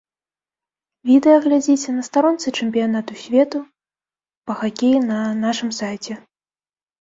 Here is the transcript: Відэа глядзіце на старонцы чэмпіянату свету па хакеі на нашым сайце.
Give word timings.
Відэа 1.09 1.35
глядзіце 1.43 1.89
на 1.97 2.03
старонцы 2.07 2.47
чэмпіянату 2.61 3.13
свету 3.25 3.57
па 4.51 4.57
хакеі 4.63 4.97
на 5.11 5.19
нашым 5.45 5.69
сайце. 5.83 6.13